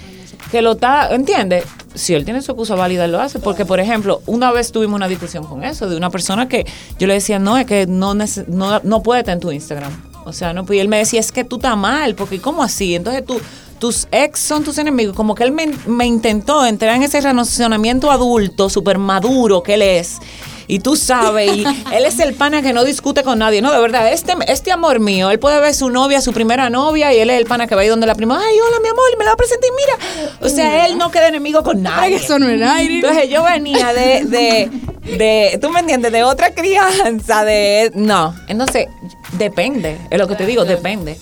[0.52, 1.64] que lo está, ¿entiendes?
[1.94, 3.40] Si él tiene su excusa válida, él lo hace.
[3.40, 6.64] Porque, por ejemplo, una vez tuvimos una discusión con eso, de una persona que
[6.98, 10.11] yo le decía, no, es que no, no, no puede estar en tu Instagram.
[10.24, 12.94] O sea, no, y él me decía, es que tú estás mal, porque ¿cómo así?
[12.94, 13.40] Entonces tú,
[13.78, 15.16] tus ex son tus enemigos.
[15.16, 19.82] Como que él me, me intentó entrar en ese relacionamiento adulto, súper maduro que él
[19.82, 20.18] es.
[20.66, 23.62] Y tú sabes, y él es el pana que no discute con nadie.
[23.62, 27.12] No, de verdad, este, este amor mío, él puede ver su novia, su primera novia,
[27.12, 29.04] y él es el pana que va ahí donde la prima, ay, hola, mi amor,
[29.18, 30.36] me la presenté, y mira.
[30.40, 32.16] O sea, él no queda enemigo con nadie.
[32.16, 33.08] Ay, eso no nada, Irina.
[33.08, 34.70] Entonces yo venía de, de,
[35.16, 38.34] de, tú me entiendes, de otra crianza, de, no.
[38.48, 38.86] Entonces,
[39.32, 41.18] depende, es lo que te digo, depende.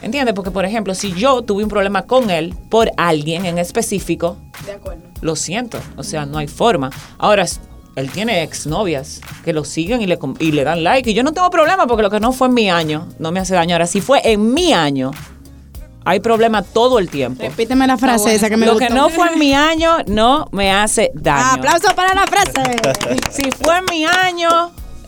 [0.00, 0.32] ¿Entiendes?
[0.34, 4.36] Porque, por ejemplo, si yo tuve un problema con él por alguien en específico,
[5.20, 6.90] lo siento, o sea, no hay forma.
[7.18, 7.46] Ahora,
[8.00, 11.22] él tiene exnovias que lo siguen y le, com- y le dan like, y yo
[11.22, 13.74] no tengo problema porque lo que no fue en mi año no me hace daño.
[13.74, 15.10] Ahora, si fue en mi año,
[16.04, 17.42] hay problema todo el tiempo.
[17.42, 18.36] Repíteme la frase bueno.
[18.36, 18.88] esa que me Lo gustó.
[18.88, 21.58] que no fue en mi año no me hace daño.
[21.58, 22.76] Aplauso para la frase.
[23.30, 24.48] Si fue en mi año,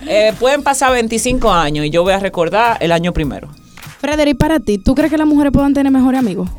[0.07, 3.49] eh, pueden pasar 25 años y yo voy a recordar el año primero.
[3.99, 6.49] Frederick, para ti, ¿tú crees que las mujeres puedan tener mejores amigos?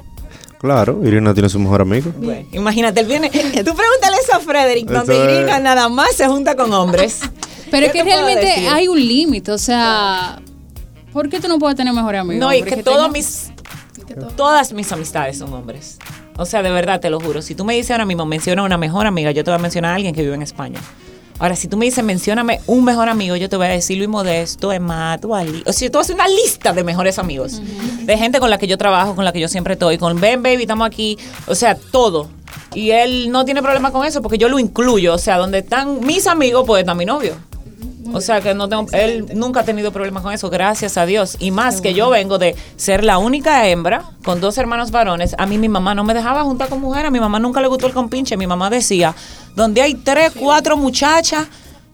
[0.63, 2.11] Claro, Irina tiene su mejor amigo.
[2.17, 3.29] Bueno, imagínate, él viene.
[3.31, 3.41] Tú
[3.75, 7.21] pregúntale eso a Frederick, donde Irina nada más se junta con hombres.
[7.71, 8.69] Pero es ¿Qué que realmente decir?
[8.71, 10.41] hay un límite, o sea,
[11.13, 12.41] ¿por qué tú no puedes tener mejores amigos?
[12.41, 13.51] No, y que tengo- todos mis.
[14.37, 15.99] Todas mis amistades son hombres.
[16.37, 17.41] O sea, de verdad, te lo juro.
[17.43, 19.93] Si tú me dices ahora mismo, menciona una mejor amiga, yo te voy a mencionar
[19.93, 20.81] a alguien que vive en España.
[21.39, 24.09] Ahora, si tú me dices, mencióname un mejor amigo, yo te voy a decir Luis
[24.09, 25.63] Modesto, Emma, Ali.
[25.67, 27.61] O sea, tú haces una lista de mejores amigos.
[28.03, 29.99] De gente con la que yo trabajo, con la que yo siempre estoy.
[29.99, 31.19] Con Ben Baby, estamos aquí.
[31.47, 32.29] O sea, todo.
[32.75, 35.15] Y él no tiene problema con eso porque yo lo incluyo.
[35.15, 37.35] O sea, donde están mis amigos, pues está mi novio.
[38.13, 41.37] O sea que no tengo, él nunca ha tenido problemas con eso, gracias a Dios.
[41.39, 45.35] Y más que yo vengo de ser la única hembra con dos hermanos varones.
[45.39, 47.69] A mí mi mamá no me dejaba juntar con mujeres, a mi mamá nunca le
[47.69, 48.37] gustó el compinche.
[48.37, 49.15] Mi mamá decía,
[49.55, 51.47] donde hay tres, cuatro muchachas,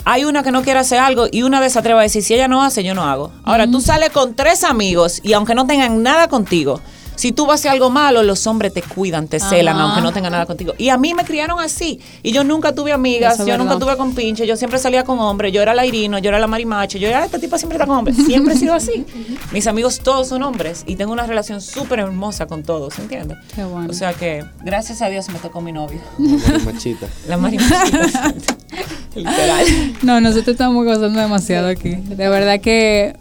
[0.05, 2.23] hay una que no quiere hacer algo y una de esas tres va a decir,
[2.23, 3.33] si ella no hace, yo no hago.
[3.45, 6.81] Ahora, tú sales con tres amigos y aunque no tengan nada contigo,
[7.19, 9.87] si tú vas a hacer algo malo, los hombres te cuidan, te celan, Ajá.
[9.87, 10.75] aunque no tengan nada contigo.
[10.79, 11.99] Y a mí me criaron así.
[12.23, 15.19] Y yo nunca tuve amigas, Eso yo nunca tuve con pinche, yo siempre salía con
[15.19, 17.89] hombres, yo era la Irino, yo era la marimacho, yo era esta tipa siempre está
[17.89, 18.17] con hombres.
[18.25, 19.05] Siempre he sido así.
[19.51, 23.37] Mis amigos todos son hombres y tengo una relación súper hermosa con todos, ¿entiendes?
[23.53, 23.89] Qué bueno.
[23.91, 26.01] O sea que, gracias a Dios me tocó mi novio.
[26.65, 27.09] Machita.
[27.27, 28.33] La marimachita.
[29.17, 29.67] Literal.
[30.03, 31.97] No, nosotros estamos gozando demasiado aquí.
[31.97, 33.17] De verdad que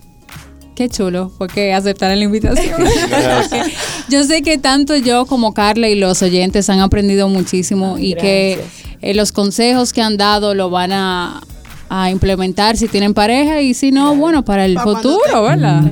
[0.77, 2.75] qué chulo fue que aceptaran la invitación.
[2.77, 3.63] Porque
[4.09, 8.63] yo sé que tanto yo como Carla y los oyentes han aprendido muchísimo y que
[9.01, 11.41] eh, los consejos que han dado lo van a,
[11.89, 15.91] a implementar si tienen pareja y si no, bueno, para el futuro, ¿verdad?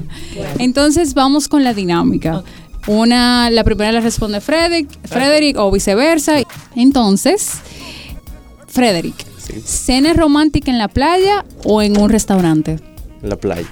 [0.59, 2.43] Entonces vamos con la dinámica.
[2.85, 6.43] Una, la primera la responde Frederick, Frederick o viceversa.
[6.75, 7.53] Entonces,
[8.67, 9.61] Frederick, Sí.
[9.65, 12.79] ¿cena romántica en la playa o en un restaurante?
[13.23, 13.67] En la playa.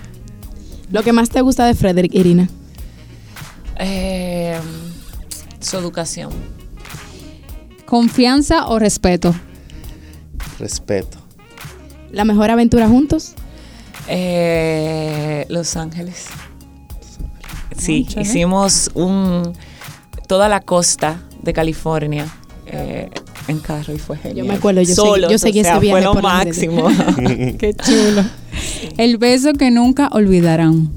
[0.92, 2.50] Lo que más te gusta de Frederick, Irina.
[3.80, 4.60] Eh,
[5.60, 6.32] su educación.
[7.86, 9.34] ¿Confianza o respeto?
[10.60, 11.18] Respeto.
[12.12, 13.34] La mejor aventura juntos.
[14.08, 16.26] Eh, Los Ángeles.
[17.78, 19.54] Sí, hicimos un
[20.28, 22.26] toda la costa de California
[22.66, 23.10] eh,
[23.48, 24.48] en carro y fue genial.
[24.48, 26.88] me acuerdo, yo yo seguí o sea, ese viaje fue lo máximo.
[27.58, 28.24] Qué chulo.
[28.98, 30.90] El beso que nunca olvidarán.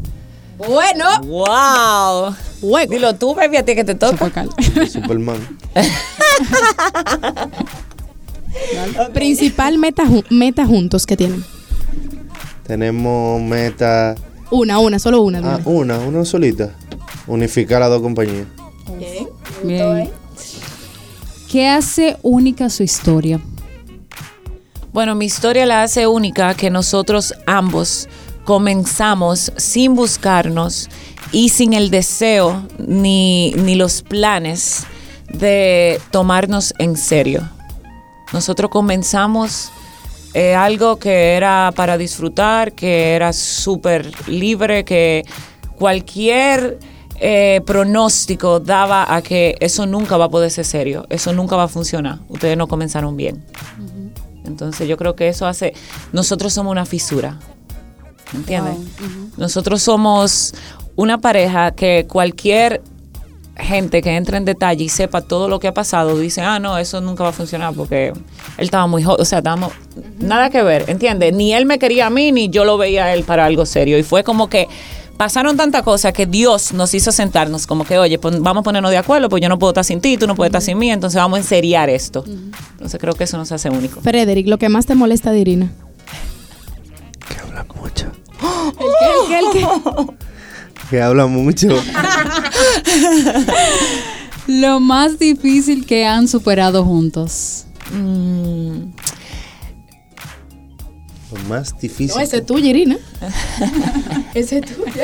[0.58, 2.34] Bueno, wow.
[2.60, 2.92] Fuego.
[2.92, 4.46] Dilo tú, baby, a ti que te toca.
[4.90, 5.38] Superman.
[9.12, 11.44] principal meta, meta juntos que tienen.
[12.66, 14.14] Tenemos meta.
[14.50, 15.38] Una, una, solo una.
[15.38, 15.78] Ah, dime.
[15.78, 16.74] una, una solita.
[17.26, 18.46] Unificar las dos compañías.
[19.62, 20.10] Bien.
[21.50, 23.40] ¿Qué hace única su historia?
[24.96, 28.08] Bueno, mi historia la hace única que nosotros ambos
[28.46, 30.88] comenzamos sin buscarnos
[31.32, 34.86] y sin el deseo ni, ni los planes
[35.28, 37.46] de tomarnos en serio.
[38.32, 39.70] Nosotros comenzamos
[40.32, 45.26] eh, algo que era para disfrutar, que era súper libre, que
[45.76, 46.78] cualquier
[47.20, 51.64] eh, pronóstico daba a que eso nunca va a poder ser serio, eso nunca va
[51.64, 52.20] a funcionar.
[52.30, 53.44] Ustedes no comenzaron bien.
[54.46, 55.74] Entonces yo creo que eso hace,
[56.12, 57.38] nosotros somos una fisura,
[58.34, 58.76] ¿entiendes?
[59.36, 60.54] Nosotros somos
[60.96, 62.82] una pareja que cualquier
[63.56, 66.76] gente que entre en detalle y sepa todo lo que ha pasado, dice, ah, no,
[66.76, 69.72] eso nunca va a funcionar porque él estaba muy joven, o sea, estábamos,
[70.18, 71.32] nada que ver, ¿entiendes?
[71.32, 73.98] Ni él me quería a mí, ni yo lo veía a él para algo serio.
[73.98, 74.68] Y fue como que
[75.16, 78.98] pasaron tantas cosas que Dios nos hizo sentarnos, como que, oye, vamos a ponernos de
[78.98, 81.20] acuerdo, pues yo no puedo estar sin ti, tú no puedes estar sin mí, entonces
[81.20, 82.24] vamos a enseriar esto.
[82.26, 84.00] Entonces creo que eso nos hace único.
[84.00, 85.72] Frederick, lo que más te molesta de Irina.
[87.28, 88.06] Que habla mucho.
[88.78, 90.12] ¿El qué, el qué, el qué?
[90.90, 91.68] Que habla mucho.
[94.46, 97.64] Lo más difícil que han superado juntos.
[97.92, 98.55] Mm,
[101.48, 102.16] más difícil.
[102.16, 102.96] No, ese es tuyo, Irina.
[104.34, 105.02] ese es tuyo.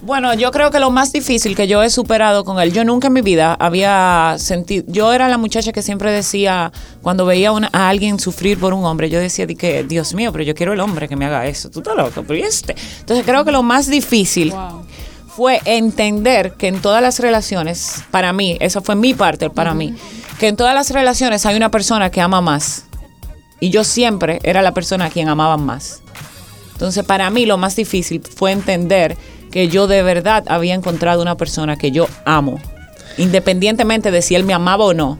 [0.00, 3.08] Bueno, yo creo que lo más difícil que yo he superado con él, yo nunca
[3.08, 6.70] en mi vida había sentido, yo era la muchacha que siempre decía,
[7.02, 10.30] cuando veía una- a alguien sufrir por un hombre, yo decía de que, Dios mío,
[10.30, 12.76] pero yo quiero el hombre que me haga eso, tú estás loco, pero ¿y este?
[13.00, 14.54] Entonces creo que lo más difícil
[15.26, 19.94] fue entender que en todas las relaciones, para mí, esa fue mi parte, para mí,
[20.38, 22.84] que en todas las relaciones hay una persona que ama más.
[23.60, 26.02] Y yo siempre era la persona a quien amaban más.
[26.72, 29.16] Entonces, para mí lo más difícil fue entender
[29.50, 32.60] que yo de verdad había encontrado una persona que yo amo,
[33.16, 35.18] independientemente de si él me amaba o no.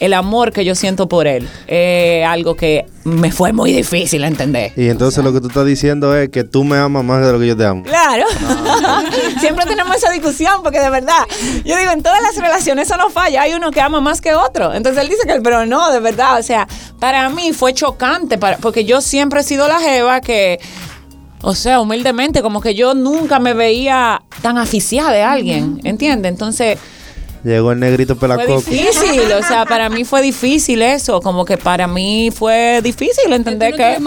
[0.00, 4.72] El amor que yo siento por él es algo que me fue muy difícil entender.
[4.76, 7.38] Y entonces lo que tú estás diciendo es que tú me amas más de lo
[7.38, 7.84] que yo te amo.
[7.84, 8.24] Claro.
[9.40, 11.22] Siempre tenemos esa discusión porque de verdad,
[11.64, 14.34] yo digo, en todas las relaciones eso no falla, hay uno que ama más que
[14.34, 14.74] otro.
[14.74, 16.66] Entonces él dice que, pero no, de verdad, o sea,
[16.98, 20.58] para mí fue chocante para- porque yo siempre he sido la jeva que,
[21.42, 26.30] o sea, humildemente, como que yo nunca me veía tan aficiada de alguien, ¿entiendes?
[26.32, 26.78] Entonces,
[27.44, 28.58] Llegó el negrito Fue pelacoco.
[28.70, 33.74] difícil, o sea, para mí fue difícil eso, como que para mí fue difícil entender
[33.74, 33.98] que,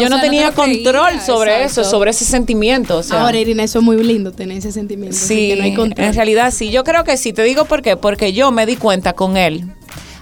[0.00, 1.80] yo no sea, tenía control sobre exacto.
[1.82, 2.98] eso, sobre ese sentimiento.
[2.98, 5.16] O sea, Ahora, Irina, eso es muy lindo tener ese sentimiento.
[5.16, 6.06] Sí, que no hay control.
[6.06, 6.70] en realidad sí.
[6.70, 7.32] Yo creo que sí.
[7.32, 7.96] Te digo por qué.
[7.96, 9.64] Porque yo me di cuenta con él.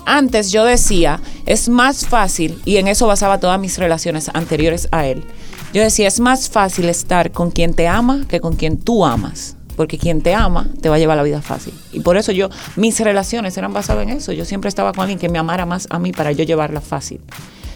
[0.04, 5.06] Antes yo decía, es más fácil, y en eso basaba todas mis relaciones anteriores a
[5.06, 5.24] él.
[5.72, 9.56] Yo decía, es más fácil estar con quien te ama que con quien tú amas.
[9.80, 11.72] Porque quien te ama te va a llevar la vida fácil.
[11.90, 14.30] Y por eso yo, mis relaciones eran basadas en eso.
[14.30, 17.22] Yo siempre estaba con alguien que me amara más a mí para yo llevarla fácil.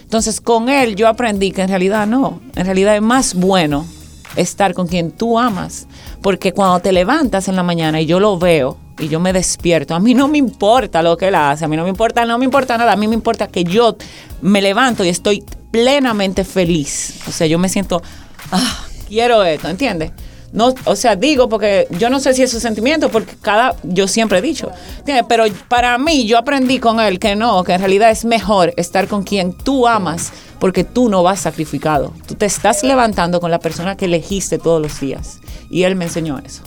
[0.03, 2.41] Entonces con él yo aprendí que en realidad no.
[2.55, 3.87] En realidad es más bueno
[4.35, 5.87] estar con quien tú amas.
[6.21, 9.95] Porque cuando te levantas en la mañana y yo lo veo y yo me despierto,
[9.95, 12.37] a mí no me importa lo que él hace, a mí no me importa, no
[12.37, 13.97] me importa nada, a mí me importa que yo
[14.43, 17.21] me levanto y estoy plenamente feliz.
[17.27, 18.03] O sea, yo me siento,
[18.51, 20.11] ah, quiero esto, ¿entiendes?
[20.55, 24.39] No, o sea, digo porque yo no sé si esos sentimientos, porque cada, yo siempre
[24.39, 25.25] he dicho, ¿entiendes?
[25.27, 29.09] pero para mí yo aprendí con él que no, que en realidad es mejor estar
[29.09, 32.13] con quien tú amas, porque tú no vas sacrificado.
[32.25, 35.39] Tú te estás levantando con la persona que elegiste todos los días.
[35.69, 36.63] Y él me enseñó eso.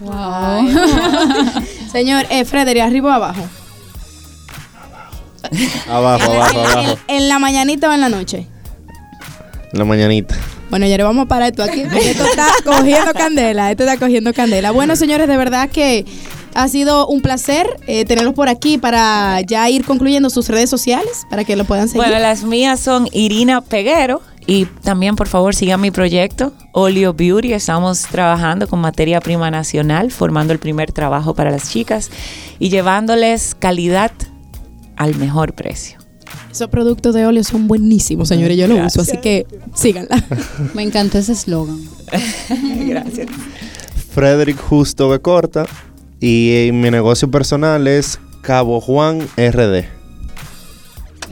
[0.00, 0.68] Wow.
[1.92, 3.42] Señor, eh, Frederick, ¿arriba o abajo?
[5.88, 6.98] Abajo, abajo, abajo.
[7.06, 8.48] En, en la mañanita o en la noche?
[9.72, 10.34] En la mañanita.
[10.74, 11.82] Bueno, ya le vamos a parar esto aquí.
[11.82, 13.70] Esto está cogiendo candela.
[13.70, 14.72] Esto está cogiendo candela.
[14.72, 16.04] Bueno, señores, de verdad que
[16.52, 21.28] ha sido un placer eh, tenerlos por aquí para ya ir concluyendo sus redes sociales
[21.30, 22.04] para que lo puedan seguir.
[22.04, 24.20] Bueno, las mías son Irina Peguero.
[24.48, 27.52] Y también, por favor, sigan mi proyecto, Olio Beauty.
[27.52, 32.10] Estamos trabajando con materia prima nacional, formando el primer trabajo para las chicas
[32.58, 34.10] y llevándoles calidad
[34.96, 36.03] al mejor precio.
[36.54, 38.56] Esos productos de óleo son buenísimos, señores.
[38.56, 40.24] Yo los uso, así que síganla.
[40.72, 41.80] Me encantó ese eslogan.
[42.86, 43.26] Gracias.
[44.12, 45.66] Frederick Justo Becorta.
[46.20, 49.84] Y mi negocio personal es Cabo Juan RD.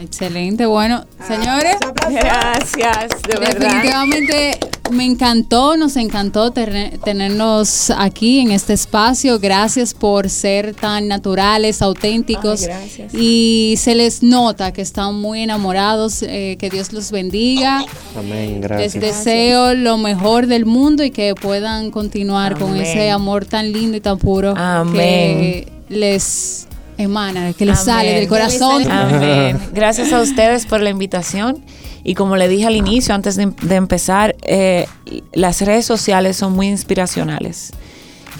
[0.01, 0.67] Excelente.
[0.67, 1.77] Bueno, señores.
[2.11, 3.61] Gracias, de verdad.
[3.61, 4.59] Definitivamente
[4.93, 9.39] me encantó, nos encantó tener- tenernos aquí en este espacio.
[9.39, 12.63] Gracias por ser tan naturales, auténticos.
[12.63, 13.15] Ay, gracias.
[13.15, 16.23] Y se les nota que están muy enamorados.
[16.23, 17.85] eh, que Dios los bendiga.
[18.17, 19.01] Amén, Les gracias.
[19.01, 24.01] deseo lo mejor del mundo y que puedan continuar con ese amor tan lindo y
[24.01, 24.95] tan puro Amén.
[24.97, 26.67] que les
[26.99, 28.91] emana, que les sale del corazón.
[28.91, 29.59] Amén.
[29.73, 31.65] Gracias a ustedes por la invitación.
[32.05, 34.87] Y como le dije al inicio, antes de, de empezar, eh,
[35.33, 37.73] las redes sociales son muy inspiracionales.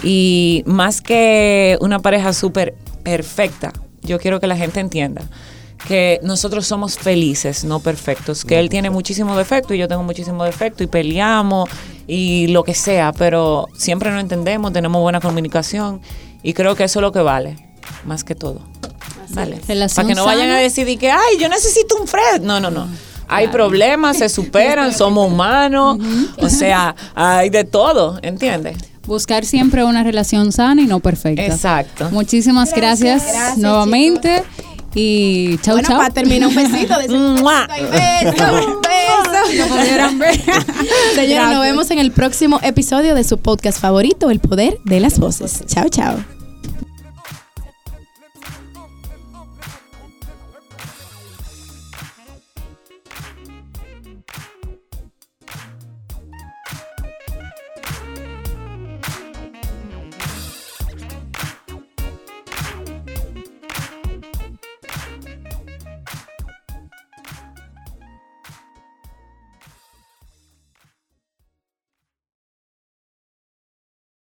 [0.03, 5.23] Y más que una pareja súper perfecta, yo quiero que la gente entienda
[5.87, 8.45] que nosotros somos felices, no perfectos.
[8.45, 11.69] Que él tiene muchísimo defecto y yo tengo muchísimo defecto y peleamos
[12.07, 16.01] y lo que sea, pero siempre nos entendemos, tenemos buena comunicación
[16.41, 17.55] y creo que eso es lo que vale,
[18.05, 18.61] más que todo.
[19.29, 19.59] Vale.
[19.67, 20.57] Relación Para que no vayan sana.
[20.57, 22.41] a decir y que, ay, yo necesito un Fred.
[22.41, 22.87] No, no, no.
[23.27, 25.97] Hay problemas, se superan, somos humanos,
[26.37, 28.77] o sea, hay de todo, ¿entiendes?
[29.07, 31.43] Buscar siempre una relación sana y no perfecta.
[31.45, 32.09] Exacto.
[32.11, 34.43] Muchísimas gracias, Gracias, nuevamente.
[34.95, 35.97] Y chau, bueno, chau.
[35.97, 36.97] para terminar, un besito.
[36.99, 37.67] De Mua.
[37.67, 40.53] beso, beso.
[41.15, 45.17] Señora, nos vemos en el próximo episodio de su podcast favorito, El Poder de las
[45.17, 45.63] Voces.
[45.65, 46.42] Chao, chao.